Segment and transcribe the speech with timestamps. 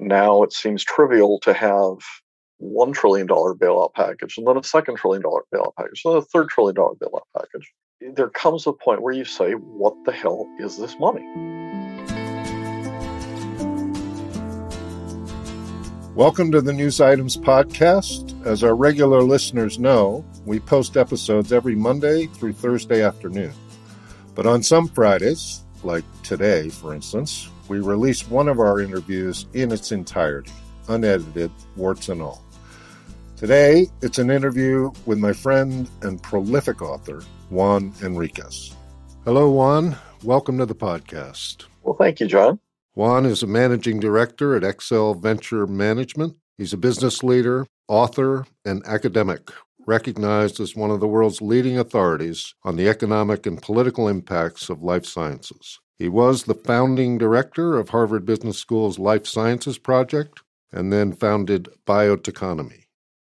[0.00, 1.96] now it seems trivial to have
[2.58, 6.22] one trillion dollar bailout package and then a second trillion dollar bailout package, then a
[6.22, 7.72] third trillion dollar bailout package.
[8.14, 11.26] There comes a point where you say, what the hell is this money?
[16.14, 18.46] Welcome to the News Items Podcast.
[18.46, 23.52] As our regular listeners know, we post episodes every Monday through Thursday afternoon.
[24.36, 29.72] But on some Fridays, like today, for instance, we release one of our interviews in
[29.72, 30.52] its entirety,
[30.88, 32.42] unedited, warts and all.
[33.36, 38.74] Today, it's an interview with my friend and prolific author, Juan Enriquez.
[39.24, 39.96] Hello, Juan.
[40.24, 41.66] Welcome to the podcast.
[41.82, 42.58] Well, thank you, John.
[42.94, 46.36] Juan is a managing director at Excel Venture Management.
[46.56, 49.50] He's a business leader, author, and academic,
[49.86, 54.82] recognized as one of the world's leading authorities on the economic and political impacts of
[54.82, 55.78] life sciences.
[55.98, 61.68] He was the founding director of Harvard Business School's Life Sciences Project and then founded
[61.86, 62.84] Biotechonomy.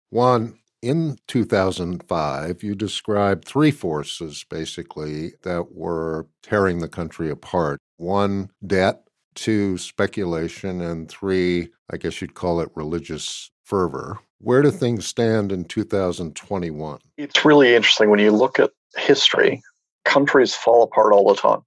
[0.10, 7.80] Juan, in 2005, you described three forces basically that were tearing the country apart.
[7.98, 9.04] One, debt,
[9.36, 14.20] two, speculation, and three, I guess you'd call it religious fervor.
[14.40, 17.00] Where do things stand in 2021?
[17.18, 19.62] It's really interesting when you look at history,
[20.06, 21.62] countries fall apart all the time.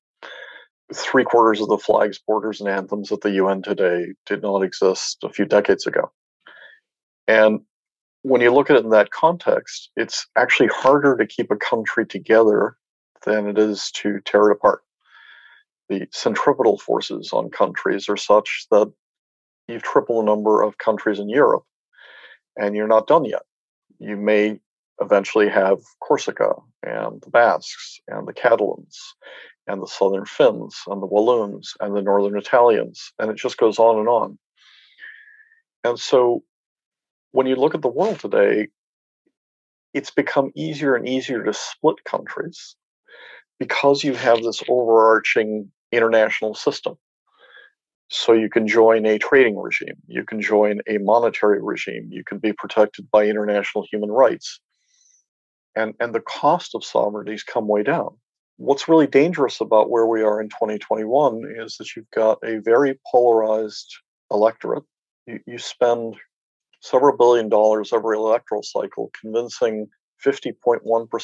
[0.94, 5.18] Three quarters of the flags, borders, and anthems at the UN today did not exist
[5.24, 6.12] a few decades ago.
[7.26, 7.60] And
[8.22, 12.06] when you look at it in that context, it's actually harder to keep a country
[12.06, 12.76] together
[13.24, 14.82] than it is to tear it apart
[15.88, 18.92] the centripetal forces on countries are such that
[19.68, 21.64] you triple the number of countries in Europe
[22.56, 23.42] and you're not done yet.
[23.98, 24.60] You may
[25.00, 28.98] eventually have Corsica and the Basques and the Catalans
[29.66, 33.78] and the Southern Finns and the Walloons and the Northern Italians, and it just goes
[33.78, 34.38] on and on.
[35.84, 36.42] And so
[37.32, 38.68] when you look at the world today,
[39.94, 42.76] it's become easier and easier to split countries
[43.58, 46.96] because you have this overarching international system.
[48.08, 52.38] So you can join a trading regime, you can join a monetary regime, you can
[52.38, 54.60] be protected by international human rights.
[55.74, 58.16] And, and the cost of sovereignties come way down.
[58.58, 62.98] What's really dangerous about where we are in 2021 is that you've got a very
[63.10, 63.94] polarized
[64.30, 64.84] electorate.
[65.26, 66.16] You, you spend
[66.80, 69.88] several billion dollars every electoral cycle convincing
[70.24, 70.80] 50.1%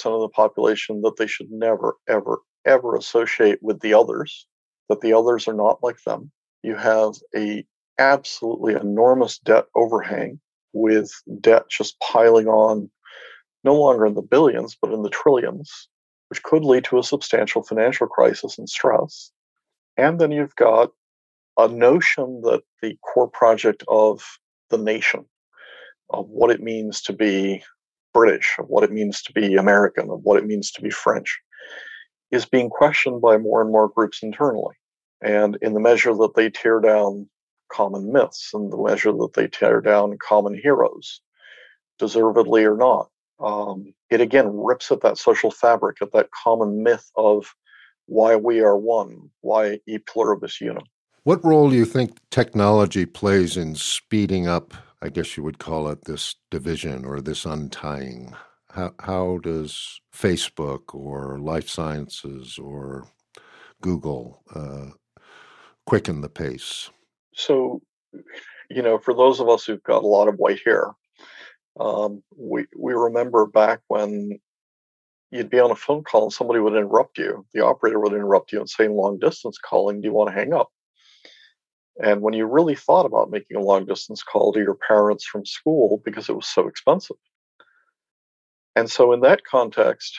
[0.06, 4.46] of the population that they should never, ever, ever associate with the others
[4.88, 6.30] that the others are not like them.
[6.62, 7.64] You have a
[7.98, 10.40] absolutely enormous debt overhang
[10.72, 11.10] with
[11.40, 12.90] debt just piling on
[13.64, 15.88] no longer in the billions but in the trillions
[16.32, 19.30] which could lead to a substantial financial crisis and stress
[19.98, 20.90] and then you've got
[21.58, 24.24] a notion that the core project of
[24.70, 25.26] the nation
[26.08, 27.62] of what it means to be
[28.14, 31.38] british of what it means to be american of what it means to be french
[32.32, 34.74] is being questioned by more and more groups internally.
[35.20, 37.28] And in the measure that they tear down
[37.70, 41.20] common myths and the measure that they tear down common heroes,
[41.98, 43.08] deservedly or not,
[43.42, 47.54] um, it again rips at that social fabric, at that common myth of
[48.06, 50.84] why we are one, why e pluribus unum.
[51.24, 55.88] What role do you think technology plays in speeding up, I guess you would call
[55.88, 58.34] it, this division or this untying?
[58.70, 63.06] How, how does Facebook or life sciences or
[63.82, 64.90] Google uh,
[65.86, 66.90] quicken the pace?
[67.34, 67.82] So,
[68.70, 70.92] you know, for those of us who've got a lot of white hair,
[71.80, 74.38] um, we we remember back when
[75.30, 77.46] you'd be on a phone call and somebody would interrupt you.
[77.54, 80.52] The operator would interrupt you and say, "Long distance calling, do you want to hang
[80.52, 80.70] up?"
[82.02, 85.46] And when you really thought about making a long distance call to your parents from
[85.46, 87.16] school because it was so expensive,
[88.76, 90.18] and so, in that context,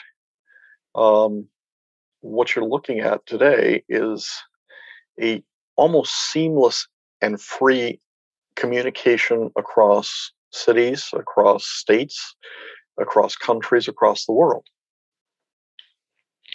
[0.94, 1.48] um,
[2.20, 4.30] what you're looking at today is
[5.20, 5.42] a
[5.76, 6.88] almost seamless
[7.20, 8.00] and free
[8.56, 12.34] communication across cities, across states,
[12.98, 14.66] across countries, across the world.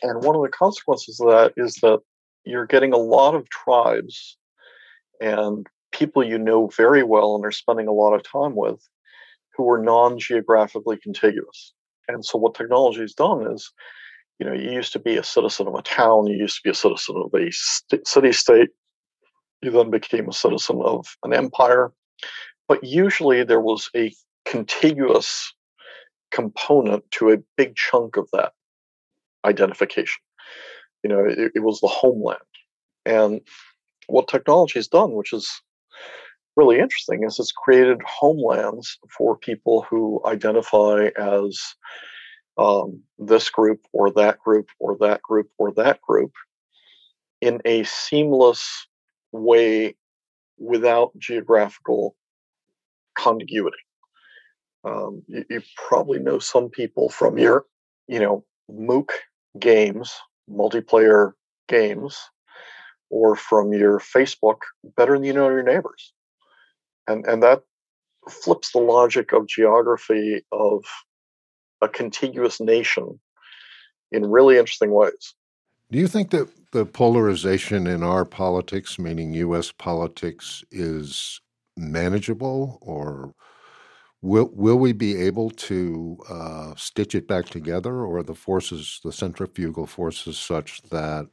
[0.02, 2.00] And one of the consequences of that is that
[2.46, 4.38] you're getting a lot of tribes
[5.20, 8.80] and people you know very well and are spending a lot of time with
[9.56, 11.74] who are non geographically contiguous.
[12.08, 13.72] And so what technology has done is,
[14.40, 16.70] you know, you used to be a citizen of a town, you used to be
[16.70, 18.70] a citizen of a st- city state,
[19.62, 21.92] you then became a citizen of an empire.
[22.70, 24.14] But usually there was a
[24.46, 25.54] contiguous
[26.32, 28.54] component to a big chunk of that
[29.44, 30.22] identification.
[31.04, 32.40] You know, it, it was the homeland.
[33.06, 33.42] And
[34.08, 35.50] what technology has done, which is
[36.56, 41.60] really interesting is it's created homelands for people who identify as
[42.58, 46.34] um, this group or that group or that group or that group
[47.42, 48.88] in a seamless
[49.32, 49.96] way
[50.58, 52.16] without geographical
[53.20, 53.78] contiguity.
[54.84, 57.66] Um, you, you, probably know some people from your,
[58.08, 59.10] you know, MOOC
[59.60, 60.14] games,
[60.50, 61.34] multiplayer
[61.68, 62.18] games,
[63.10, 64.60] or from your Facebook
[64.96, 66.14] better than you know your neighbors.
[67.08, 67.64] And, and that
[68.30, 70.84] flips the logic of geography of
[71.82, 73.20] a contiguous nation
[74.12, 75.34] in really interesting ways.
[75.92, 79.72] Do you think that the polarization in our politics, meaning U.S.
[79.72, 81.42] politics, is
[81.80, 83.34] manageable, or
[84.22, 89.12] will will we be able to uh, stitch it back together, or the forces, the
[89.12, 91.28] centrifugal forces, such that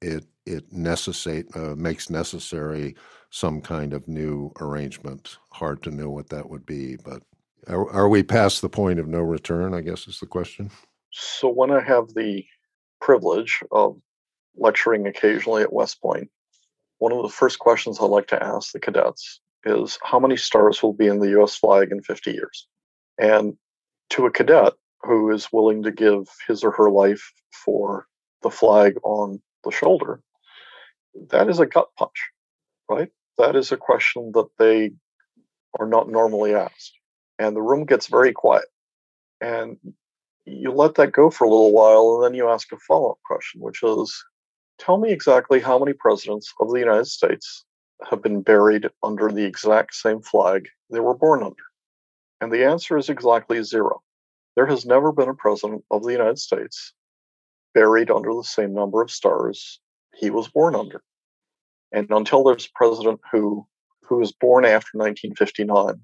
[0.00, 2.94] it it necessate uh, makes necessary
[3.30, 5.38] some kind of new arrangement?
[5.50, 7.22] Hard to know what that would be, but
[7.66, 9.74] are, are we past the point of no return?
[9.74, 10.70] I guess is the question.
[11.10, 12.44] So when I have the
[13.00, 14.00] privilege of
[14.56, 16.30] lecturing occasionally at West Point,
[16.98, 20.82] one of the first questions I like to ask the cadets is how many stars
[20.82, 22.66] will be in the US flag in 50 years?
[23.18, 23.56] And
[24.10, 27.32] to a cadet who is willing to give his or her life
[27.64, 28.06] for
[28.42, 30.20] the flag on the shoulder,
[31.30, 32.30] that is a gut punch,
[32.88, 33.10] right?
[33.36, 34.92] That is a question that they
[35.78, 36.92] are not normally asked.
[37.38, 38.66] And the room gets very quiet.
[39.40, 39.76] And
[40.44, 43.18] you let that go for a little while, and then you ask a follow up
[43.24, 44.24] question, which is
[44.78, 47.64] Tell me exactly how many presidents of the United States
[48.08, 51.64] have been buried under the exact same flag they were born under.
[52.40, 54.02] And the answer is exactly zero.
[54.54, 56.92] There has never been a president of the United States
[57.74, 59.80] buried under the same number of stars
[60.14, 61.02] he was born under.
[61.92, 63.66] And until there's a president who
[64.08, 66.00] who was born after 1959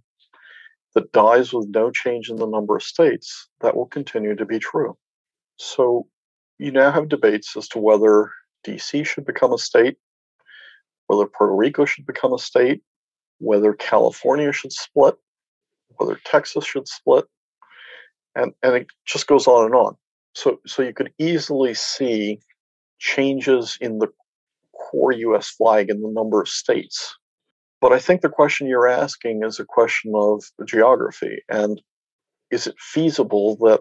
[0.94, 4.58] that dies with no change in the number of states, that will continue to be
[4.58, 4.96] true.
[5.56, 6.06] So
[6.58, 8.30] you now have debates as to whether
[8.66, 9.96] DC should become a state,
[11.06, 12.82] whether Puerto Rico should become a state,
[13.38, 15.14] whether California should split,
[15.96, 17.24] whether Texas should split,
[18.34, 19.96] and, and it just goes on and on.
[20.34, 22.40] So, so you could easily see
[22.98, 24.08] changes in the
[24.72, 27.14] core US flag and the number of states.
[27.80, 31.42] But I think the question you're asking is a question of geography.
[31.48, 31.80] And
[32.50, 33.80] is it feasible that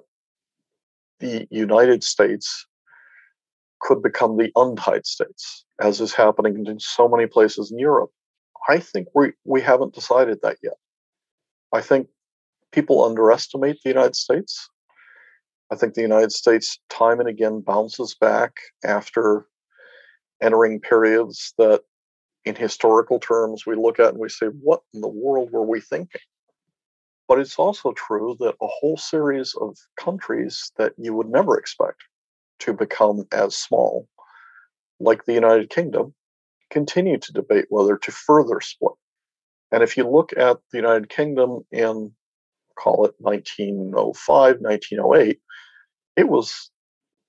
[1.20, 2.68] the United States
[3.80, 8.12] could become the untied states, as is happening in so many places in Europe?
[8.70, 10.78] I think we, we haven't decided that yet.
[11.74, 12.08] I think
[12.72, 14.70] people underestimate the United States.
[15.72, 18.54] I think the United States time and again bounces back
[18.84, 19.48] after
[20.42, 21.81] entering periods that,
[22.46, 25.80] in historical terms, we look at and we say, what in the world were we
[25.80, 26.22] thinking?
[27.28, 32.04] But it's also true that a whole series of countries that you would never expect
[32.60, 34.08] to become as small,
[35.04, 36.14] like the United Kingdom,
[36.70, 38.94] continue to debate whether to further split.
[39.72, 42.12] And if you look at the United Kingdom in,
[42.78, 45.40] call it 1905, 1908,
[46.16, 46.70] it was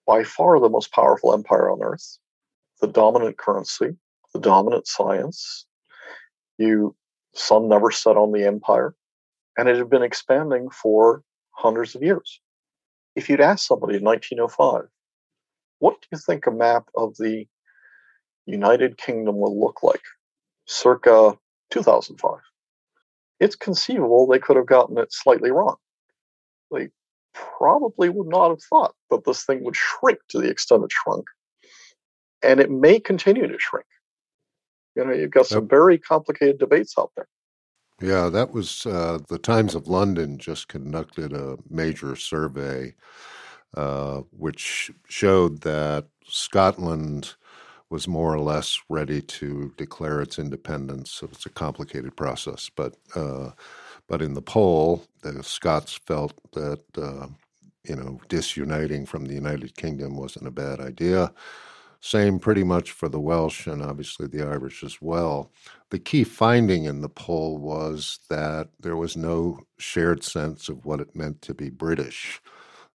[0.06, 2.18] by far the most powerful empire on earth,
[2.80, 3.96] the dominant currency,
[4.32, 5.66] the dominant science.
[6.58, 6.94] You
[7.34, 8.94] sun never set on the empire,
[9.56, 11.22] and it had been expanding for
[11.52, 12.40] hundreds of years.
[13.16, 14.88] If you'd asked somebody in 1905,
[15.78, 17.46] what do you think a map of the
[18.46, 20.02] United Kingdom will look like
[20.66, 21.36] circa
[21.70, 22.40] 2005?
[23.40, 25.76] It's conceivable they could have gotten it slightly wrong.
[26.70, 26.88] They
[27.34, 31.26] probably would not have thought that this thing would shrink to the extent it shrunk.
[32.42, 33.86] And it may continue to shrink.
[34.94, 37.26] You know, you've got some very complicated debates out there.
[38.00, 42.94] Yeah, that was uh, the Times of London just conducted a major survey
[43.76, 47.34] uh, which showed that Scotland
[47.94, 51.12] was more or less ready to declare its independence.
[51.12, 53.50] So it's a complicated process, but uh,
[54.08, 57.28] but in the poll, the Scots felt that uh,
[57.88, 61.32] you know disuniting from the United Kingdom wasn't a bad idea.
[62.00, 65.52] Same pretty much for the Welsh and obviously the Irish as well.
[65.90, 71.00] The key finding in the poll was that there was no shared sense of what
[71.00, 72.42] it meant to be British.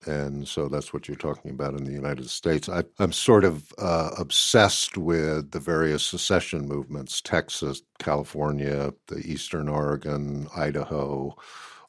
[0.06, 2.70] And so that's what you're talking about in the United States.
[2.70, 9.68] I, am sort of uh, obsessed with the various secession movements Texas, California, the Eastern
[9.68, 11.36] Oregon, Idaho,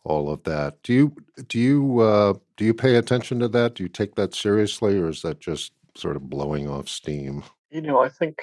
[0.03, 0.83] all of that.
[0.83, 3.75] Do you do you uh, do you pay attention to that?
[3.75, 7.45] Do you take that seriously, or is that just sort of blowing off steam?
[7.71, 8.41] You know, I think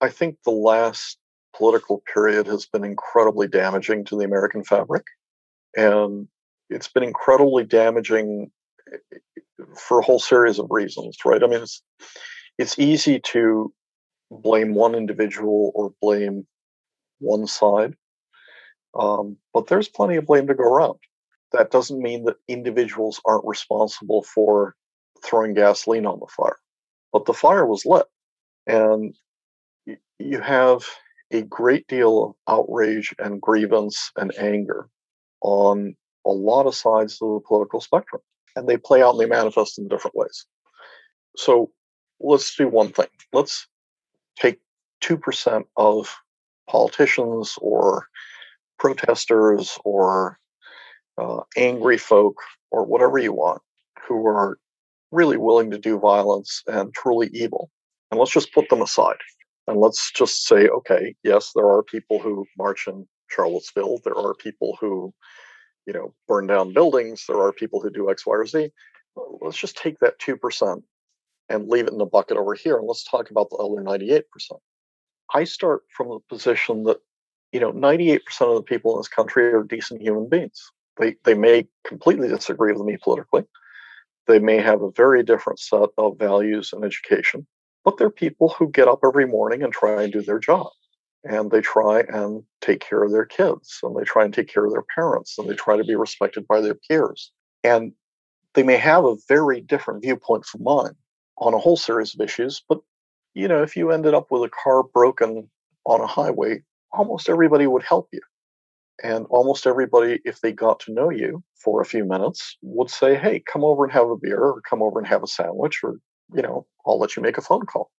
[0.00, 1.18] I think the last
[1.56, 5.04] political period has been incredibly damaging to the American fabric.
[5.76, 6.28] And
[6.68, 8.50] it's been incredibly damaging
[9.76, 11.42] for a whole series of reasons, right?
[11.42, 11.82] I mean, it's,
[12.58, 13.72] it's easy to
[14.30, 16.46] blame one individual or blame
[17.18, 17.94] one side,
[18.98, 20.98] um, but there's plenty of blame to go around.
[21.52, 24.74] That doesn't mean that individuals aren't responsible for
[25.24, 26.58] throwing gasoline on the fire,
[27.12, 28.06] but the fire was lit.
[28.66, 29.14] And
[30.18, 30.84] you have
[31.30, 34.88] a great deal of outrage and grievance and anger
[35.40, 38.22] on a lot of sides of the political spectrum.
[38.56, 40.46] And they play out and they manifest in different ways.
[41.36, 41.70] So
[42.18, 43.06] let's do one thing.
[43.32, 43.68] Let's
[44.38, 44.58] take
[45.02, 46.16] 2% of
[46.68, 48.06] politicians or
[48.78, 50.38] protesters or
[51.18, 52.36] uh, angry folk
[52.70, 53.62] or whatever you want
[54.06, 54.58] who are
[55.12, 57.70] really willing to do violence and truly evil.
[58.10, 59.16] And let's just put them aside.
[59.66, 63.98] And let's just say, okay, yes, there are people who march in Charlottesville.
[64.04, 65.12] There are people who,
[65.86, 67.24] you know, burn down buildings.
[67.26, 68.70] There are people who do X, Y, or Z.
[69.40, 70.82] Let's just take that 2%
[71.48, 72.76] and leave it in the bucket over here.
[72.76, 74.22] And let's talk about the other 98%.
[75.32, 76.98] I start from the position that,
[77.52, 80.70] you know, 98% of the people in this country are decent human beings.
[80.98, 83.44] They, they may completely disagree with me politically.
[84.26, 87.46] They may have a very different set of values and education
[87.86, 90.66] but they're people who get up every morning and try and do their job.
[91.28, 94.64] And they try and take care of their kids, and they try and take care
[94.64, 97.32] of their parents, and they try to be respected by their peers.
[97.64, 97.92] And
[98.54, 100.94] they may have a very different viewpoint from mine
[101.38, 102.62] on a whole series of issues.
[102.68, 102.80] But,
[103.34, 105.50] you know, if you ended up with a car broken
[105.84, 108.20] on a highway, almost everybody would help you.
[109.02, 113.14] And almost everybody, if they got to know you for a few minutes, would say,
[113.14, 115.96] hey, come over and have a beer, or come over and have a sandwich, or
[116.34, 117.90] you know, I'll let you make a phone call.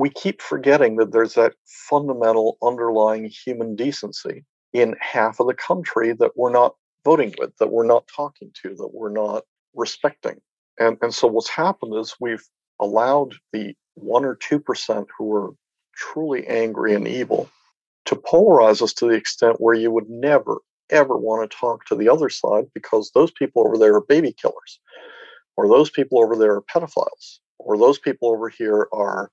[0.00, 6.14] We keep forgetting that there's that fundamental underlying human decency in half of the country
[6.14, 9.42] that we're not voting with, that we're not talking to, that we're not
[9.74, 10.40] respecting.
[10.78, 12.48] And, and so what's happened is we've
[12.80, 15.50] allowed the one or 2% who are
[15.94, 17.50] truly angry and evil
[18.06, 21.94] to polarize us to the extent where you would never, ever want to talk to
[21.94, 24.80] the other side because those people over there are baby killers
[25.58, 29.30] or those people over there are pedophiles or those people over here are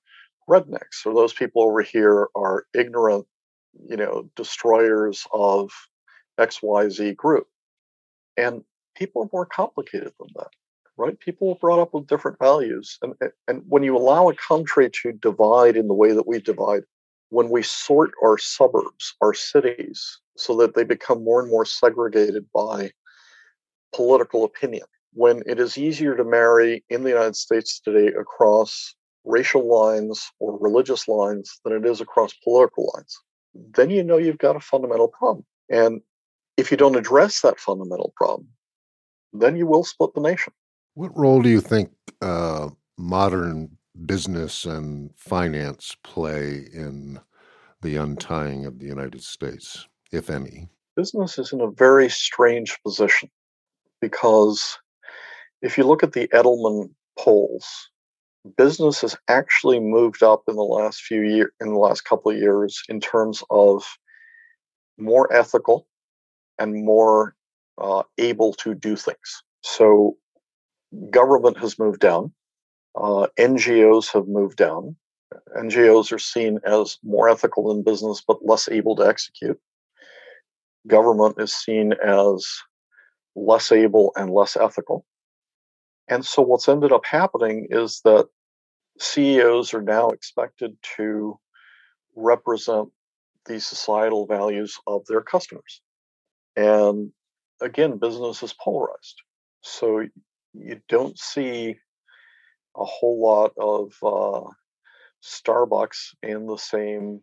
[0.48, 3.26] rednecks, or those people over here are ignorant,
[3.88, 5.70] you know, destroyers of
[6.38, 7.46] XYZ group.
[8.36, 8.64] And
[8.96, 10.50] people are more complicated than that,
[10.96, 11.18] right?
[11.18, 12.98] People are brought up with different values.
[13.02, 13.14] And,
[13.46, 16.84] and when you allow a country to divide in the way that we divide,
[17.30, 22.46] when we sort our suburbs, our cities, so that they become more and more segregated
[22.54, 22.90] by
[23.94, 28.94] political opinion, when it is easier to marry in the United States today across
[29.28, 33.18] racial lines or religious lines than it is across political lines,
[33.74, 35.44] then you know you've got a fundamental problem.
[35.70, 36.00] And
[36.56, 38.48] if you don't address that fundamental problem,
[39.32, 40.52] then you will split the nation.
[40.94, 47.20] What role do you think uh, modern business and finance play in
[47.82, 50.68] the untying of the United States, if any?
[50.96, 53.30] Business is in a very strange position
[54.00, 54.78] because
[55.62, 57.90] if you look at the Edelman polls,
[58.56, 62.38] business has actually moved up in the last few years, in the last couple of
[62.38, 63.84] years, in terms of
[64.98, 65.86] more ethical
[66.58, 67.34] and more
[67.78, 69.42] uh, able to do things.
[69.62, 70.16] So,
[71.10, 72.32] government has moved down.
[72.96, 74.96] Uh, NGOs have moved down.
[75.56, 79.58] NGOs are seen as more ethical than business but less able to execute.
[80.86, 82.46] Government is seen as
[83.36, 85.04] less able and less ethical.
[86.08, 88.28] And so what's ended up happening is that
[88.98, 91.38] CEOs are now expected to
[92.16, 92.88] represent
[93.46, 95.80] the societal values of their customers.
[96.56, 97.12] And
[97.60, 99.22] again, business is polarized.
[99.62, 100.04] So
[100.54, 101.76] you don't see
[102.76, 104.48] a whole lot of uh,
[105.22, 107.22] Starbucks in the same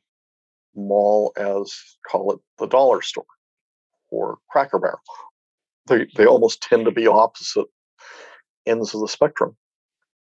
[0.76, 1.74] mall as,
[2.10, 3.26] call it, the dollar store
[4.10, 5.00] or Cracker Barrel.
[5.88, 7.68] They, they almost tend to be opposite
[8.66, 9.56] ends of the spectrum.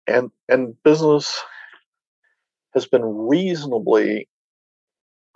[0.07, 1.43] And and business
[2.75, 4.29] has been reasonably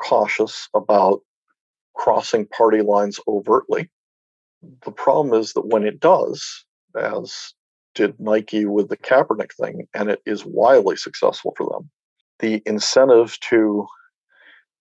[0.00, 1.20] cautious about
[1.94, 3.88] crossing party lines overtly.
[4.84, 6.64] The problem is that when it does,
[6.98, 7.52] as
[7.94, 11.90] did Nike with the Kaepernick thing, and it is wildly successful for them,
[12.38, 13.86] the incentive to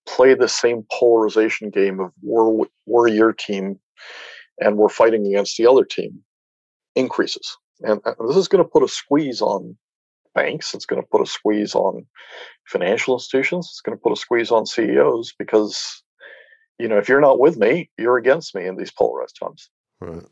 [0.07, 3.79] play the same polarization game of we're, we're your team
[4.59, 6.23] and we're fighting against the other team
[6.95, 7.57] increases.
[7.83, 9.77] And, this is going to put a squeeze on
[10.33, 10.73] banks.
[10.73, 12.05] It's going to put a squeeze on
[12.65, 13.67] financial institutions.
[13.71, 16.03] It's going to put a squeeze on CEOs because,
[16.79, 19.69] you know, if you're not with me, you're against me in these polarized times.
[19.99, 20.23] Right.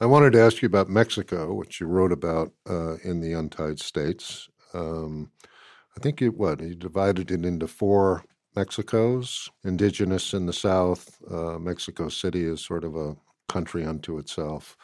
[0.00, 3.80] I wanted to ask you about Mexico, which you wrote about uh, in the Untied
[3.80, 4.48] States.
[4.74, 5.30] Um,
[5.96, 11.18] I think you what you divided it into four Mexicos: indigenous in the south.
[11.30, 13.16] Uh, Mexico City is sort of a
[13.48, 14.76] country unto itself.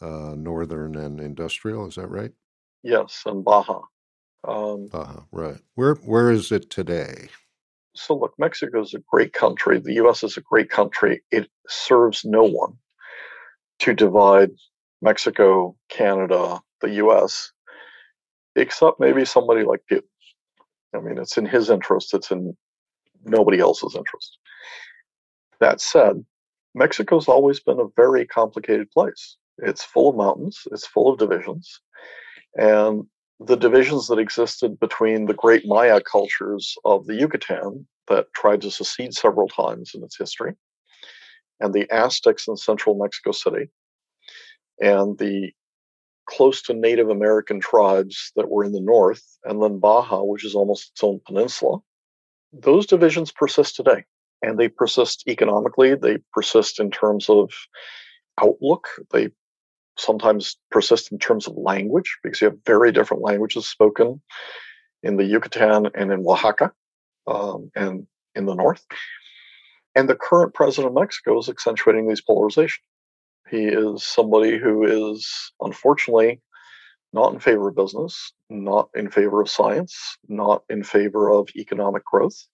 [0.00, 1.86] Uh, northern and industrial.
[1.86, 2.32] Is that right?
[2.82, 3.80] Yes, and Baja.
[4.44, 5.60] Um, Baja, right.
[5.74, 7.28] Where where is it today?
[7.94, 9.78] So look, Mexico is a great country.
[9.78, 10.22] The U.S.
[10.22, 11.22] is a great country.
[11.30, 12.74] It serves no one
[13.80, 14.50] to divide
[15.02, 17.52] Mexico, Canada, the U.S.,
[18.56, 20.02] except maybe somebody like Putin.
[20.94, 22.14] I mean, it's in his interest.
[22.14, 22.56] It's in
[23.24, 24.38] nobody else's interest.
[25.60, 26.24] That said,
[26.74, 29.36] Mexico's always been a very complicated place.
[29.62, 30.60] It's full of mountains.
[30.72, 31.80] It's full of divisions.
[32.56, 33.06] And
[33.38, 38.70] the divisions that existed between the great Maya cultures of the Yucatan that tried to
[38.70, 40.54] secede several times in its history,
[41.60, 43.70] and the Aztecs in central Mexico City,
[44.80, 45.52] and the
[46.26, 50.54] close to Native American tribes that were in the north, and then Baja, which is
[50.54, 51.78] almost its own peninsula,
[52.52, 54.04] those divisions persist today.
[54.42, 57.50] And they persist economically, they persist in terms of
[58.40, 59.30] outlook, they
[60.00, 64.20] sometimes persist in terms of language because you have very different languages spoken
[65.02, 66.72] in the Yucatan and in Oaxaca
[67.26, 68.84] um, and in the north.
[69.94, 72.82] And the current president of Mexico is accentuating these polarization.
[73.50, 76.40] He is somebody who is unfortunately
[77.12, 82.04] not in favor of business, not in favor of science, not in favor of economic
[82.04, 82.46] growth,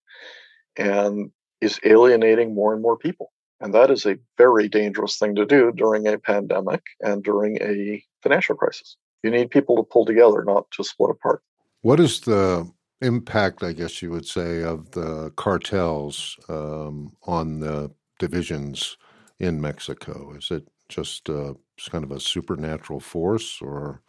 [0.76, 3.33] and is alienating more and more people.
[3.61, 8.03] And that is a very dangerous thing to do during a pandemic and during a
[8.23, 8.97] financial crisis.
[9.23, 11.43] You need people to pull together, not to split apart.
[11.81, 12.71] What is the
[13.01, 18.97] impact, I guess you would say, of the cartels um, on the divisions
[19.39, 20.35] in Mexico?
[20.37, 21.55] Is it just uh,
[21.91, 24.02] kind of a supernatural force, or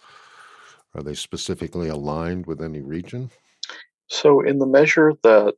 [0.94, 3.30] are they specifically aligned with any region?
[4.08, 5.56] So, in the measure that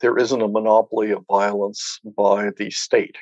[0.00, 3.16] there isn't a monopoly of violence by the state,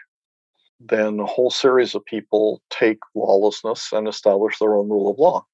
[0.81, 5.45] then a whole series of people take lawlessness and establish their own rule of law.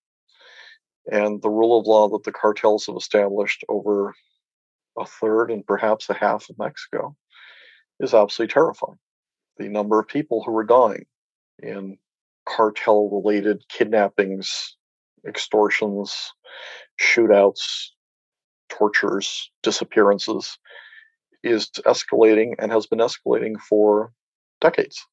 [1.11, 4.14] And the rule of law that the cartels have established over
[4.98, 7.16] a third and perhaps a half of Mexico
[8.00, 8.98] is absolutely terrifying.
[9.59, 11.04] The number of people who are dying
[11.62, 11.98] in
[12.46, 14.76] cartel related kidnappings,
[15.26, 16.33] extortions,
[16.98, 17.90] shootouts,
[18.70, 20.59] tortures, disappearances
[21.42, 24.12] is escalating and has been escalating for
[24.61, 25.05] decades.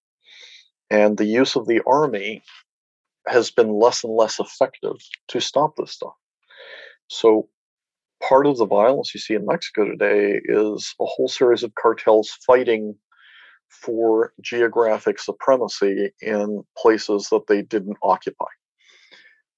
[0.90, 2.44] And the use of the army
[3.28, 4.96] has been less and less effective
[5.30, 6.14] to stop this stuff.
[7.08, 7.50] So,
[8.28, 12.30] part of the violence you see in Mexico today is a whole series of cartels
[12.46, 12.96] fighting
[13.70, 18.46] for geographic supremacy in places that they didn't occupy.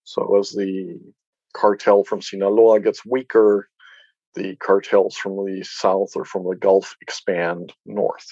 [0.04, 1.00] So, as the
[1.54, 3.70] cartel from Sinaloa gets weaker,
[4.36, 8.28] the cartels from the south or from the Gulf expand north.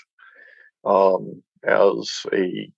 [0.85, 2.71] Um, as a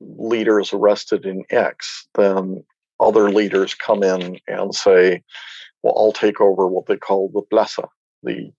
[0.00, 2.64] leader is arrested in X, then
[3.00, 5.22] other leaders come in and say,
[5.82, 7.84] well, I'll take over what they call the plaza,
[8.22, 8.50] the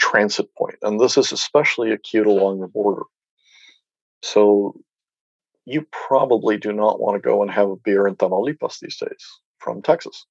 [0.00, 0.76] transit point.
[0.82, 3.02] And this is especially acute along the border.
[4.22, 4.74] So
[5.64, 9.26] you probably do not want to go and have a beer in Tamaulipas these days
[9.58, 10.24] from Texas.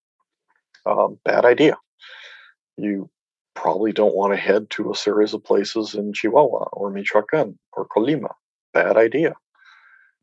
[0.85, 1.77] Um, bad idea
[2.77, 3.09] you
[3.55, 7.87] probably don't want to head to a series of places in Chihuahua or Michoacan or
[7.87, 8.29] Colima.
[8.73, 9.33] Bad idea.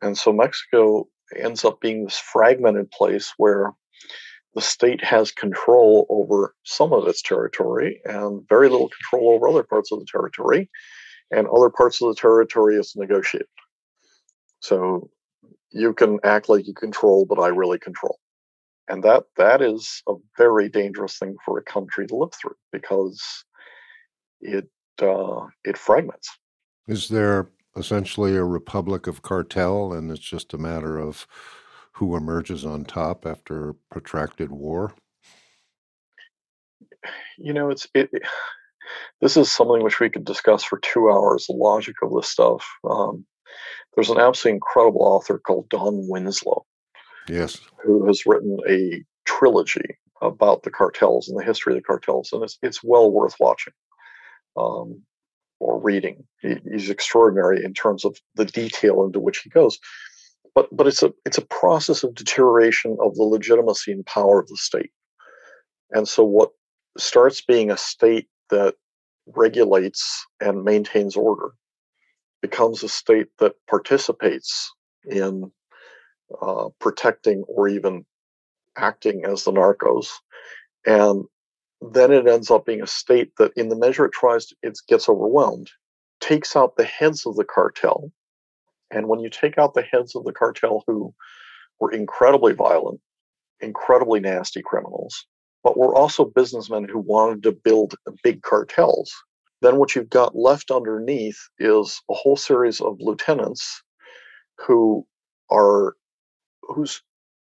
[0.03, 3.73] And so Mexico ends up being this fragmented place where
[4.55, 9.65] the state has control over some of its territory and very little control over other
[9.65, 10.71] parts of the territory,
[11.33, 13.49] and other parts of the territory is negotiated.
[14.61, 15.11] So
[15.73, 18.19] you can act like you control, but I really control
[18.89, 23.45] and that that is a very dangerous thing for a country to live through because
[24.41, 24.69] it
[25.03, 26.31] uh, it fragments.
[26.87, 31.27] Is there essentially a republic of cartel, and it's just a matter of
[31.93, 34.93] who emerges on top after protracted war?
[37.39, 38.23] You know, it's it, it
[39.21, 41.47] this is something which we could discuss for two hours.
[41.47, 42.67] The logic of this stuff.
[42.89, 43.25] Um,
[43.95, 46.67] there's an absolutely incredible author called Don Winslow,
[47.29, 47.61] Yes.
[47.83, 52.43] Who has written a trilogy about the cartels and the history of the cartels, and
[52.43, 53.73] it's it's well worth watching
[54.57, 55.03] um,
[55.61, 56.25] or reading.
[56.41, 59.79] He, he's extraordinary in terms of the detail into which he goes.
[60.55, 64.49] but but it's a it's a process of deterioration of the legitimacy and power of
[64.49, 64.91] the state.
[65.91, 66.51] And so what
[66.99, 68.75] starts being a state that
[69.27, 71.53] regulates and maintains order
[72.43, 74.73] becomes a state that participates
[75.07, 75.51] in
[76.41, 78.05] uh, protecting or even
[78.77, 80.09] acting as the narcos.
[80.87, 81.25] And
[81.81, 84.79] then it ends up being a state that, in the measure it tries, to, it
[84.89, 85.71] gets overwhelmed,
[86.21, 88.11] takes out the heads of the cartel.
[88.91, 91.15] And when you take out the heads of the cartel who
[91.81, 93.01] were incredibly violent,
[93.61, 95.27] incredibly nasty criminals,
[95.63, 99.13] but were also businessmen who wanted to build big cartels,
[99.63, 103.83] then what you've got left underneath is a whole series of lieutenants
[104.59, 105.07] who
[105.51, 105.95] are
[106.69, 107.03] whose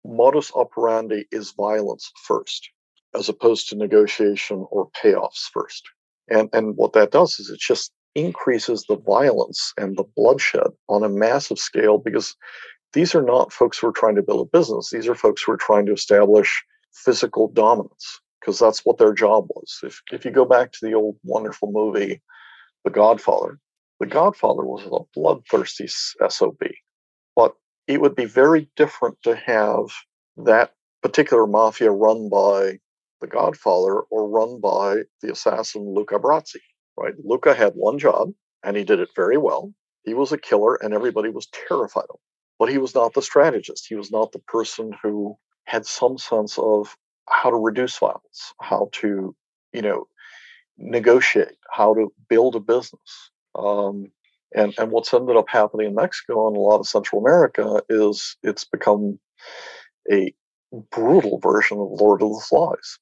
[0.03, 2.69] modus operandi is violence first
[3.15, 5.83] as opposed to negotiation or payoffs first.
[6.29, 11.03] And, and what that does is it just increases the violence and the bloodshed on
[11.03, 12.35] a massive scale because
[12.93, 14.89] these are not folks who are trying to build a business.
[14.89, 19.47] These are folks who are trying to establish physical dominance because that's what their job
[19.49, 19.79] was.
[19.83, 22.21] If, if you go back to the old wonderful movie,
[22.85, 23.59] The Godfather,
[23.99, 26.61] The Godfather was a bloodthirsty SOB.
[27.35, 27.53] But
[27.87, 29.87] it would be very different to have
[30.37, 32.79] that particular mafia run by
[33.21, 36.61] the Godfather or run by the assassin Luca Brasi,
[36.97, 37.15] right?
[37.23, 38.31] Luca had one job
[38.63, 39.73] and he did it very well.
[40.05, 42.21] He was a killer and everybody was terrified of him.
[42.59, 43.87] But he was not the strategist.
[43.89, 46.97] He was not the person who had some sense of
[47.29, 49.35] how to reduce violence, how to,
[49.73, 50.07] you know,
[50.77, 53.31] negotiate, how to build a business.
[53.55, 54.11] Um,
[54.55, 58.37] and, and what's ended up happening in Mexico and a lot of Central America is
[58.41, 59.19] it's become
[60.11, 60.33] a
[60.91, 62.97] brutal version of Lord of the Flies.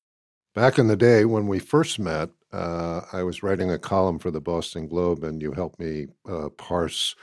[0.55, 4.29] Back in the day when we first met, uh, I was writing a column for
[4.29, 7.15] the Boston Globe, and you helped me uh, parse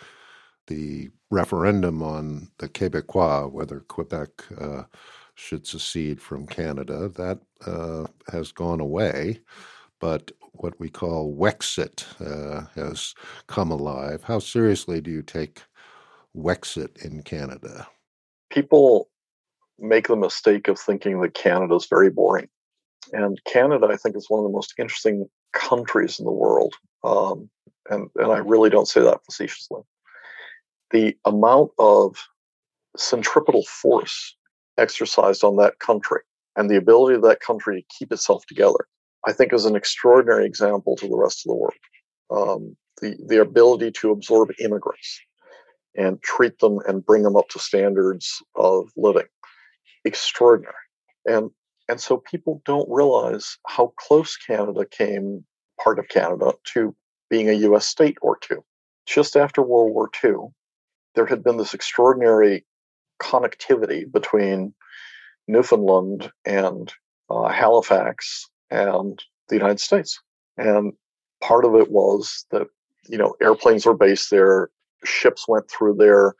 [0.66, 4.82] the referendum on the Quebecois, whether Quebec uh,
[5.34, 7.08] should secede from Canada.
[7.08, 9.40] That uh, has gone away,
[10.00, 13.14] but what we call Wexit uh, has
[13.46, 14.22] come alive.
[14.24, 15.62] How seriously do you take
[16.36, 17.88] Wexit in Canada?
[18.50, 19.08] People
[19.78, 22.48] make the mistake of thinking that Canada is very boring.
[23.12, 26.74] And Canada, I think, is one of the most interesting countries in the world.
[27.02, 27.48] Um,
[27.88, 29.82] and, and I really don't say that facetiously.
[30.90, 32.16] The amount of
[32.96, 34.36] centripetal force
[34.76, 36.20] exercised on that country
[36.56, 38.86] and the ability of that country to keep itself together,
[39.26, 41.74] I think, is an extraordinary example to the rest of the world.
[42.30, 45.20] Um, the, the ability to absorb immigrants
[45.96, 49.26] and treat them and bring them up to standards of living
[50.04, 50.74] extraordinary.
[51.26, 51.50] And
[51.88, 55.44] and so people don't realize how close Canada came,
[55.82, 56.94] part of Canada, to
[57.28, 58.62] being a US state or two.
[59.06, 60.52] Just after World War II,
[61.16, 62.64] there had been this extraordinary
[63.20, 64.72] connectivity between
[65.48, 66.92] Newfoundland and
[67.28, 70.20] uh, Halifax and the United States.
[70.56, 70.92] And
[71.40, 72.68] part of it was that,
[73.08, 74.70] you know, airplanes were based there,
[75.04, 76.34] ships went through there,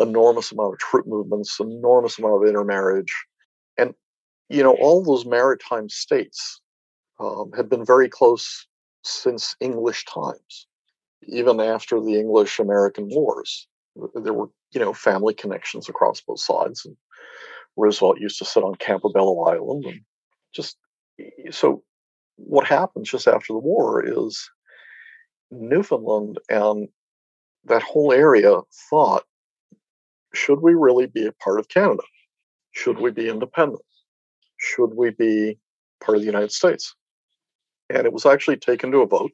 [0.00, 3.14] enormous amount of troop movements, enormous amount of intermarriage.
[3.78, 3.94] And,
[4.48, 6.60] you know, all those maritime states
[7.20, 8.66] um, have been very close
[9.02, 10.66] since English times,
[11.22, 13.66] even after the English American Wars.
[14.14, 16.84] There were, you know, family connections across both sides.
[16.84, 16.96] And
[17.76, 19.84] Roosevelt used to sit on Campobello Island.
[19.86, 20.00] And
[20.52, 20.76] just
[21.50, 21.82] so
[22.36, 24.50] what happened just after the war is
[25.50, 26.88] Newfoundland and
[27.64, 29.24] that whole area thought
[30.34, 32.02] should we really be a part of Canada?
[32.72, 33.82] Should we be independent?
[34.56, 35.58] Should we be
[36.00, 36.94] part of the United States?
[37.88, 39.30] And it was actually taken to a vote.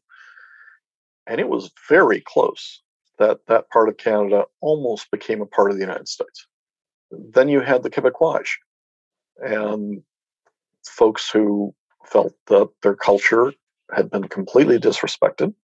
[1.27, 2.83] And it was very close
[3.19, 6.47] that that part of Canada almost became a part of the United States.
[7.11, 8.49] Then you had the Quebecois
[9.38, 10.03] and
[10.85, 11.75] folks who
[12.07, 13.53] felt that their culture
[13.95, 15.55] had been completely disrespected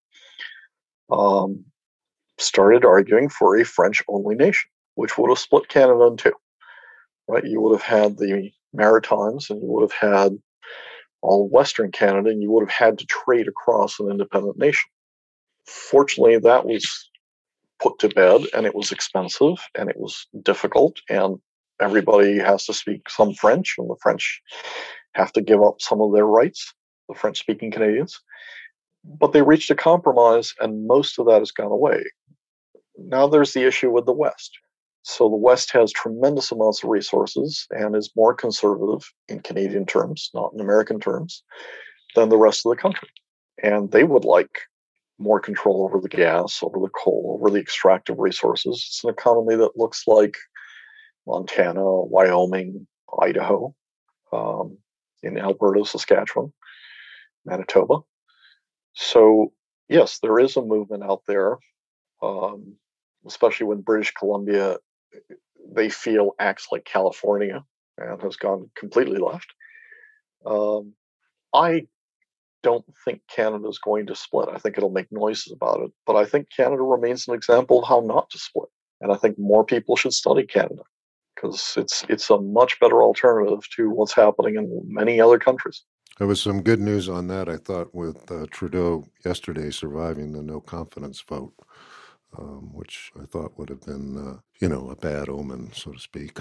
[1.11, 1.64] um,
[2.38, 6.33] started arguing for a French only nation which would have split Canada in two.
[7.29, 7.44] Right?
[7.44, 10.37] You would have had the Maritimes and you would have had
[11.22, 14.88] all Western Canada, and you would have had to trade across an independent nation.
[15.66, 17.11] Fortunately, that was
[17.81, 21.38] put to bed and it was expensive and it was difficult, and
[21.81, 24.40] everybody has to speak some French, and the French
[25.16, 26.74] have to give up some of their rights,
[27.09, 28.20] the French speaking Canadians.
[29.05, 32.05] But they reached a compromise, and most of that has gone away.
[32.98, 34.59] Now there's the issue with the West.
[35.02, 40.31] So the West has tremendous amounts of resources and is more conservative in Canadian terms,
[40.35, 41.44] not in American terms,
[42.16, 43.09] than the rest of the country.
[43.62, 44.62] And they would like
[45.18, 48.85] more control over the gas, over the coal, over the extractive resources.
[48.87, 50.37] It's an economy that looks like
[51.26, 52.87] Montana, Wyoming,
[53.22, 53.74] Idaho,
[54.33, 54.79] um,
[55.22, 56.52] in Alberta, Saskatchewan,
[57.44, 57.98] Manitoba.
[58.94, 59.52] So,
[59.88, 61.59] yes, there is a movement out there,
[62.22, 62.76] um,
[63.26, 64.79] especially when British Columbia,
[65.74, 67.64] they feel acts like California
[67.98, 69.52] and has gone completely left.
[70.44, 70.94] Um,
[71.52, 71.87] I
[72.62, 74.48] don't think Canada is going to split.
[74.52, 77.88] I think it'll make noises about it, but I think Canada remains an example of
[77.88, 78.68] how not to split.
[79.00, 80.83] And I think more people should study Canada
[81.37, 85.85] because it's it's a much better alternative to what's happening in many other countries.
[86.18, 90.42] There was some good news on that, I thought, with uh, Trudeau yesterday surviving the
[90.42, 91.53] no confidence vote,
[92.38, 95.99] um, which I thought would have been, uh, you know, a bad omen, so to
[95.99, 96.38] speak.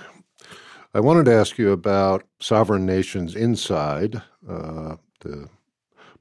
[0.94, 5.50] I wanted to ask you about sovereign nations inside uh, the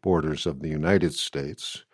[0.03, 1.85] borders of the United States,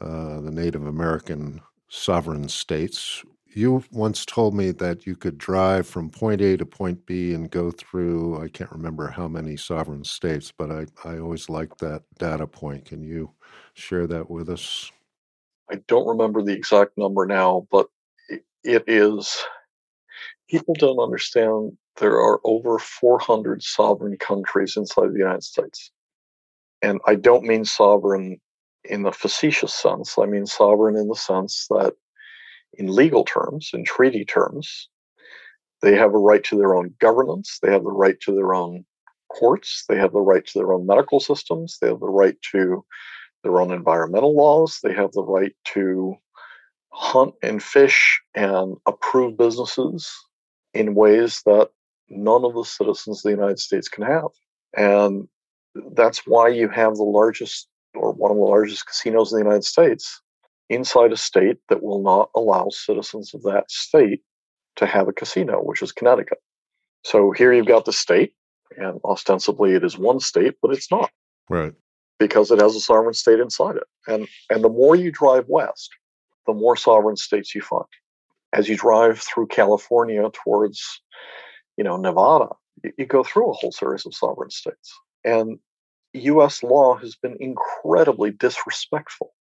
[0.00, 3.22] uh, the Native American sovereign states.
[3.56, 7.50] You once told me that you could drive from point A to point B and
[7.50, 12.02] go through, I can't remember how many sovereign states, but I, I always liked that
[12.18, 12.84] data point.
[12.84, 13.30] Can you
[13.72, 14.92] share that with us?
[15.72, 17.88] I don't remember the exact number now, but
[18.62, 19.34] it is,
[20.50, 25.90] people don't understand there are over 400 sovereign countries inside the United States.
[26.82, 28.38] And I don't mean sovereign
[28.84, 30.18] in the facetious sense.
[30.18, 31.94] I mean sovereign in the sense that,
[32.78, 34.88] in legal terms, in treaty terms,
[35.82, 38.84] they have a right to their own governance, they have the right to their own
[39.28, 42.84] courts, they have the right to their own medical systems, they have the right to
[43.42, 46.14] their own environmental laws, they have the right to
[46.92, 50.10] hunt and fish and approve businesses
[50.72, 51.68] in ways that
[52.08, 54.28] none of the citizens of the United States can have.
[54.76, 55.28] And
[55.94, 59.64] that's why you have the largest or one of the largest casinos in the United
[59.64, 60.20] States
[60.68, 64.22] inside a state that will not allow citizens of that state
[64.76, 66.38] to have a casino, which is Connecticut.
[67.04, 68.32] So here you've got the state,
[68.76, 71.10] and ostensibly it is one state, but it's not.
[71.48, 71.72] Right.
[72.18, 73.84] Because it has a sovereign state inside it.
[74.08, 75.90] And and the more you drive west,
[76.46, 77.84] the more sovereign states you find.
[78.52, 81.00] As you drive through California towards,
[81.76, 82.48] you know, Nevada,
[82.82, 84.98] you, you go through a whole series of sovereign states.
[85.24, 85.58] And
[86.14, 89.32] US law has been incredibly disrespectful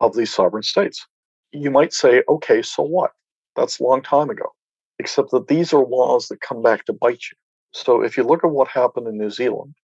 [0.00, 1.06] of these sovereign states.
[1.52, 3.12] You might say, okay, so what?
[3.56, 4.54] That's a long time ago.
[4.98, 7.36] Except that these are laws that come back to bite you.
[7.72, 9.74] So if you look at what happened in New Zealand,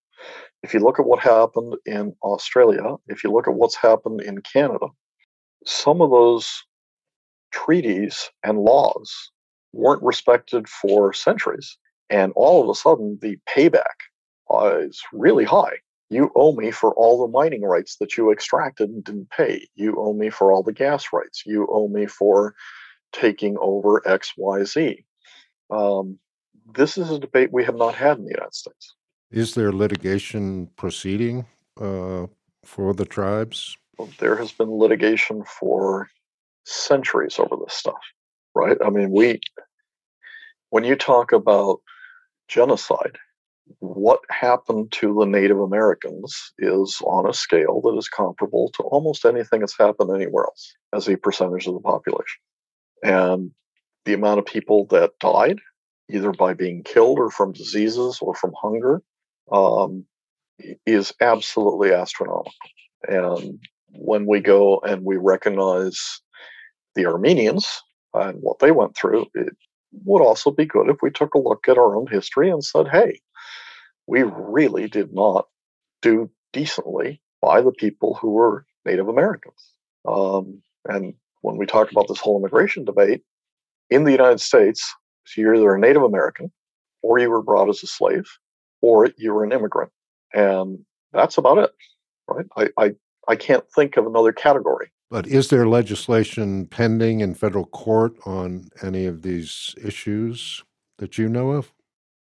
[0.62, 4.40] if you look at what happened in Australia, if you look at what's happened in
[4.40, 4.86] Canada,
[5.66, 6.64] some of those
[7.52, 9.30] treaties and laws
[9.72, 11.76] weren't respected for centuries.
[12.10, 13.84] And all of a sudden, the payback
[14.82, 15.78] is really high
[16.10, 19.66] you owe me for all the mining rights that you extracted and didn't pay.
[19.74, 21.44] You owe me for all the gas rights.
[21.46, 22.54] You owe me for
[23.12, 25.04] taking over XYZ.
[25.70, 26.18] Um,
[26.74, 28.94] this is a debate we have not had in the United States.
[29.30, 31.46] Is there litigation proceeding
[31.80, 32.26] uh,
[32.64, 33.76] for the tribes?
[34.18, 36.08] There has been litigation for
[36.64, 38.00] centuries over this stuff,
[38.54, 38.76] right?
[38.84, 39.40] I mean, we,
[40.70, 41.80] when you talk about
[42.48, 43.16] genocide,
[43.80, 49.24] what happened to the Native Americans is on a scale that is comparable to almost
[49.24, 52.40] anything that's happened anywhere else as a percentage of the population.
[53.02, 53.50] And
[54.04, 55.58] the amount of people that died,
[56.10, 59.02] either by being killed or from diseases or from hunger,
[59.50, 60.04] um,
[60.86, 62.52] is absolutely astronomical.
[63.08, 63.58] And
[63.90, 66.20] when we go and we recognize
[66.94, 69.54] the Armenians and what they went through, it
[70.04, 72.88] would also be good if we took a look at our own history and said,
[72.88, 73.20] hey,
[74.06, 75.46] we really did not
[76.02, 79.72] do decently by the people who were Native Americans.
[80.06, 83.22] Um, and when we talk about this whole immigration debate,
[83.90, 86.50] in the United States, so you're either a Native American,
[87.02, 88.24] or you were brought as a slave,
[88.80, 89.90] or you were an immigrant.
[90.32, 91.70] And that's about it,
[92.28, 92.46] right?
[92.56, 92.94] I, I,
[93.28, 94.90] I can't think of another category.
[95.10, 100.64] But is there legislation pending in federal court on any of these issues
[100.98, 101.72] that you know of?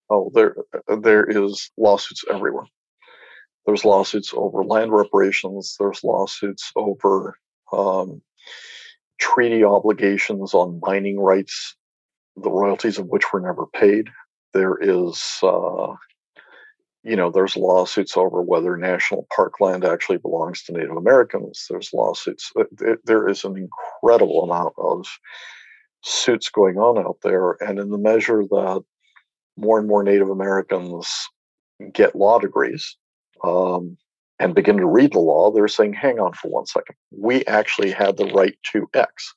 [0.09, 0.55] Oh, there
[1.01, 2.67] there is lawsuits everywhere.
[3.67, 5.77] There's lawsuits over land reparations.
[5.79, 7.37] There's lawsuits over
[7.73, 8.23] um,
[9.19, 11.77] treaty obligations on mining rights,
[12.37, 14.09] the royalties of which were never paid.
[14.55, 15.95] There is, uh,
[17.03, 21.67] you know, there's lawsuits over whether national park land actually belongs to Native Americans.
[21.69, 22.53] There's lawsuits.
[22.57, 22.65] Uh,
[23.05, 25.07] there is an incredible amount of
[26.03, 28.85] suits going on out there, and in the measure that
[29.57, 31.09] more and more Native Americans
[31.93, 32.97] get law degrees
[33.45, 33.97] um,
[34.39, 36.97] and begin to read the law, they're saying, hang on for one second.
[37.11, 39.35] We actually had the right to X.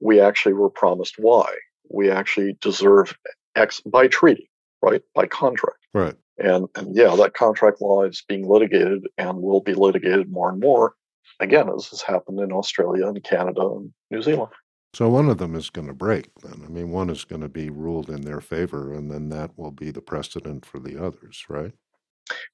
[0.00, 1.46] We actually were promised Y.
[1.90, 3.14] We actually deserve
[3.54, 4.50] X by treaty,
[4.82, 5.02] right?
[5.14, 5.78] By contract.
[5.92, 6.16] Right.
[6.38, 10.58] And and yeah, that contract law is being litigated and will be litigated more and
[10.60, 10.94] more.
[11.40, 14.52] Again, as has happened in Australia and Canada and New Zealand.
[14.94, 16.62] So one of them is going to break then.
[16.64, 19.72] I mean, one is going to be ruled in their favor, and then that will
[19.72, 21.72] be the precedent for the others, right?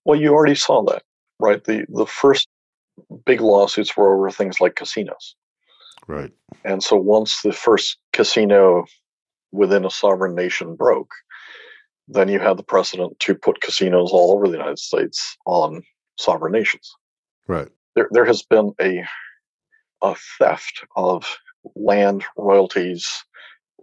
[0.07, 1.03] Well, you already saw that,
[1.39, 1.63] right?
[1.63, 2.49] The the first
[3.27, 5.37] big lawsuits were over things like casinos.
[6.07, 6.33] Right.
[6.65, 8.87] And so once the first casino
[9.53, 11.13] within a sovereign nation broke,
[12.09, 15.83] then you had the precedent to put casinos all over the United States on
[16.19, 16.91] sovereign nations.
[17.47, 17.69] Right.
[17.95, 19.05] There, there has been a
[20.03, 21.27] a theft of
[21.75, 23.09] land, royalties,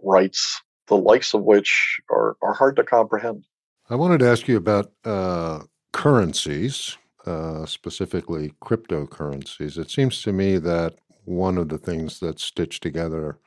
[0.02, 3.44] rights, the likes of which are, are hard to comprehend.
[3.90, 5.60] I wanted to ask you about uh,
[5.92, 9.78] currencies, uh, specifically cryptocurrencies.
[9.78, 13.38] It seems to me that one of the things that stitched together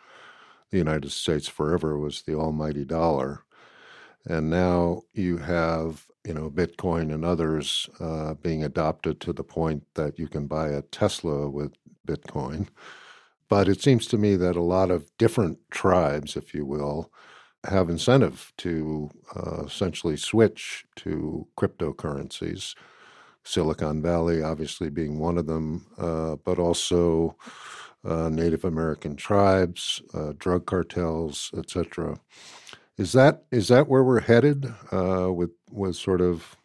[0.72, 3.44] the United States forever was the almighty dollar.
[4.26, 9.84] And now you have, you know, Bitcoin and others uh, being adopted to the point
[9.96, 11.74] that you can buy a Tesla with
[12.08, 12.67] Bitcoin.
[13.52, 17.12] But it seems to me that a lot of different tribes, if you will,
[17.66, 22.76] have incentive to uh, essentially switch to cryptocurrencies.
[23.44, 27.36] Silicon Valley, obviously, being one of them, uh, but also
[28.06, 32.18] uh, Native American tribes, uh, drug cartels, etc.
[32.98, 36.56] Is that is that where we're headed uh, with with sort of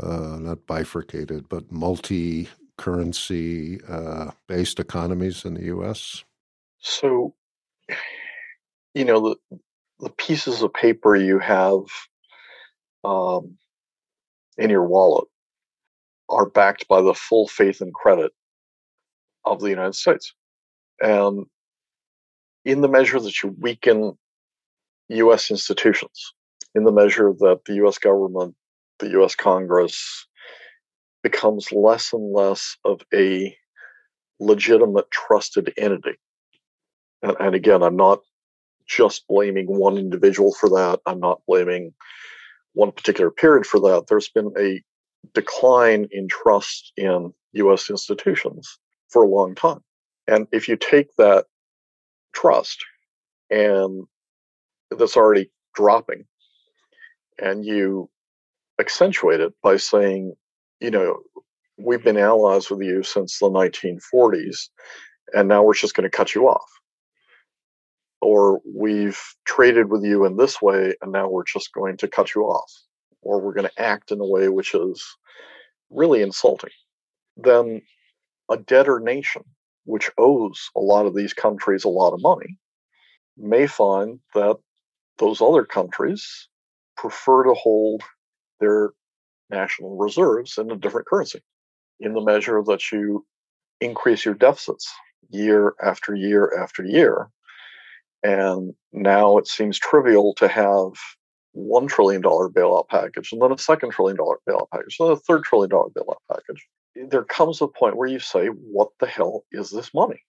[0.00, 6.24] uh, not bifurcated but multi currency uh, based economies in the U.S.?
[6.78, 7.34] So,
[8.94, 9.58] you know the
[10.00, 11.84] the pieces of paper you have
[13.04, 13.56] um,
[14.58, 15.28] in your wallet
[16.28, 18.32] are backed by the full faith and credit
[19.44, 20.34] of the United States.
[21.00, 21.46] And
[22.64, 24.18] in the measure that you weaken
[25.08, 25.50] U.S.
[25.50, 26.32] institutions,
[26.74, 27.98] in the measure that the U.S.
[27.98, 28.54] government,
[28.98, 29.34] the U.S.
[29.34, 30.26] Congress
[31.22, 33.56] becomes less and less of a
[34.40, 36.18] legitimate, trusted entity.
[37.22, 38.20] And, and again, I'm not
[38.86, 41.00] just blaming one individual for that.
[41.06, 41.94] I'm not blaming
[42.74, 44.06] one particular period for that.
[44.08, 44.82] There's been a
[45.34, 49.80] decline in trust in US institutions for a long time.
[50.26, 51.46] And if you take that
[52.32, 52.84] trust
[53.50, 54.04] and
[54.90, 56.24] that's already dropping
[57.38, 58.10] and you
[58.78, 60.34] accentuate it by saying,
[60.82, 61.20] you know,
[61.78, 64.68] we've been allies with you since the 1940s
[65.32, 66.68] and now we're just going to cut you off.
[68.20, 72.34] Or we've traded with you in this way and now we're just going to cut
[72.34, 72.70] you off.
[73.22, 75.04] Or we're going to act in a way which is
[75.88, 76.70] really insulting.
[77.36, 77.82] Then
[78.50, 79.42] a debtor nation,
[79.84, 82.58] which owes a lot of these countries a lot of money,
[83.36, 84.56] may find that
[85.18, 86.48] those other countries
[86.96, 88.02] prefer to hold
[88.58, 88.90] their
[89.52, 91.40] national reserves in a different currency
[92.00, 93.24] in the measure that you
[93.80, 94.92] increase your deficits
[95.30, 97.28] year after year after year.
[98.22, 100.92] And now it seems trivial to have
[101.52, 105.16] one trillion dollar bailout package and then a second trillion dollar bailout package, then a
[105.16, 106.66] third trillion dollar bailout package.
[106.94, 110.22] There comes a point where you say, what the hell is this money?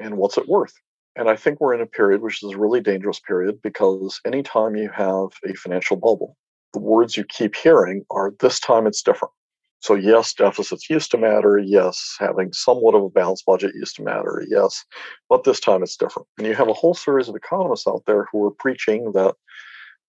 [0.00, 0.74] And what's it worth?
[1.16, 4.76] And I think we're in a period which is a really dangerous period because anytime
[4.76, 6.36] you have a financial bubble,
[6.72, 9.32] the words you keep hearing are this time it's different.
[9.80, 11.56] So, yes, deficits used to matter.
[11.56, 14.44] Yes, having somewhat of a balanced budget used to matter.
[14.48, 14.84] Yes,
[15.28, 16.26] but this time it's different.
[16.36, 19.34] And you have a whole series of economists out there who are preaching that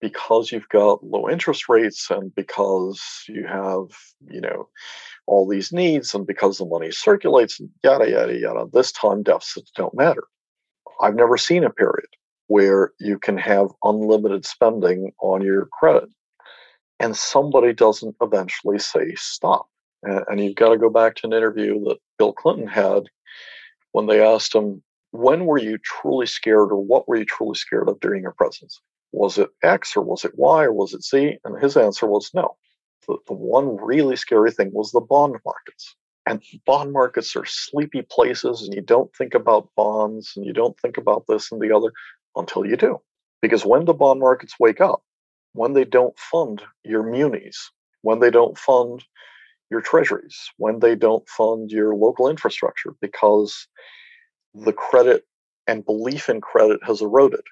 [0.02, 3.86] because you've got low interest rates and because you have,
[4.32, 4.70] you know,
[5.28, 9.94] all these needs and because the money circulates yada, yada, yada, this time deficits don't
[9.94, 10.24] matter.
[11.02, 12.08] I've never seen a period
[12.48, 16.10] where you can have unlimited spending on your credit
[17.00, 19.68] and somebody doesn't eventually say stop.
[20.04, 23.10] And, you've got to go back to an interview that Bill Clinton had
[23.92, 24.82] when they asked him,
[25.12, 28.80] when were you truly scared or what were you truly scared of during your presidency?
[29.12, 31.38] Was it X or was it Y or was it Z?
[31.44, 32.56] And his answer was no.
[33.08, 35.96] The, the one really scary thing was the bond markets.
[36.26, 40.80] And bond markets are sleepy places, and you don't think about bonds and you don't
[40.80, 41.92] think about this and the other
[42.36, 43.02] until you do.
[43.42, 45.02] Because when the bond markets wake up,
[45.54, 47.72] when they don't fund your munis,
[48.02, 49.04] when they don't fund
[49.70, 53.68] your treasuries, when they don't fund your local infrastructure, because
[54.54, 55.26] the credit
[55.68, 57.44] and belief in credit has eroded,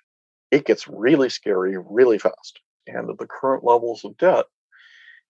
[0.52, 2.60] it gets really scary really fast.
[2.88, 4.46] And at the current levels of debt,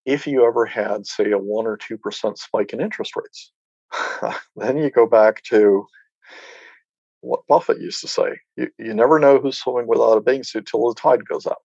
[0.06, 3.52] if you ever had, say, a 1 or 2% spike in interest rates,
[4.56, 5.86] then you go back to
[7.22, 10.66] what Buffett used to say you, you never know who's swimming without a bathing suit
[10.66, 11.62] till the tide goes out.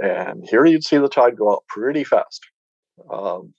[0.00, 2.40] And here you'd see the tide go out pretty fast.
[3.12, 3.54] Um,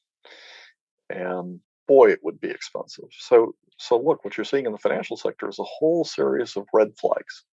[1.10, 3.10] and boy, it would be expensive.
[3.12, 6.68] So, so look, what you're seeing in the financial sector is a whole series of
[6.74, 7.44] red flags,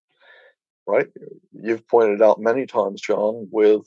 [0.86, 1.06] right?
[1.52, 3.82] You've pointed out many times, John, with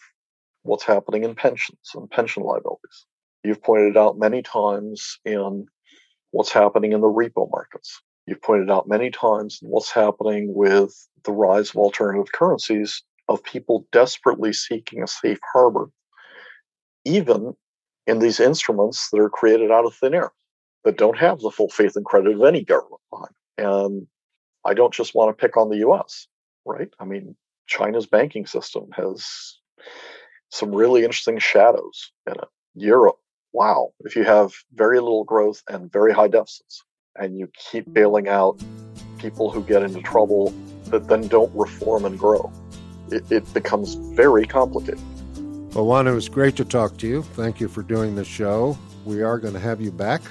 [0.64, 3.06] what's happening in pensions and pension liabilities.
[3.44, 5.66] You've pointed out many times in
[6.32, 8.02] what's happening in the repo markets.
[8.26, 10.94] You've pointed out many times what's happening with
[11.24, 15.90] the rise of alternative currencies of people desperately seeking a safe harbor,
[17.06, 17.56] even
[18.08, 20.32] in these instruments that are created out of thin air
[20.84, 23.34] that don't have the full faith and credit of any government behind.
[23.58, 24.08] And
[24.66, 26.28] I don't just want to pick on the US,
[26.66, 26.90] right?
[27.00, 27.36] I mean,
[27.68, 29.58] China's banking system has
[30.50, 32.48] some really interesting shadows in it.
[32.74, 33.18] Europe,
[33.54, 36.84] wow, if you have very little growth and very high deficits,
[37.16, 38.60] and you keep bailing out
[39.20, 40.54] people who get into trouble
[40.86, 42.52] that then don't reform and grow,
[43.12, 45.00] it, it becomes very complicated.
[45.74, 47.22] Well, Juan, it was great to talk to you.
[47.22, 48.78] Thank you for doing the show.
[49.06, 50.22] We are going to have you back.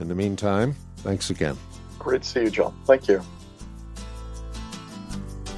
[0.00, 1.56] In the meantime, thanks again.
[1.98, 2.74] Great to see you, John.
[2.84, 3.22] Thank you.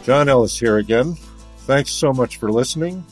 [0.05, 1.17] John Ellis here again.
[1.61, 3.05] Thanks so much for listening.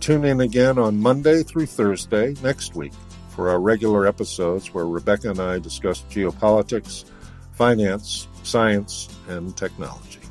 [0.00, 2.92] Tune in again on Monday through Thursday next week
[3.30, 7.04] for our regular episodes where Rebecca and I discuss geopolitics,
[7.52, 10.21] finance, science, and technology.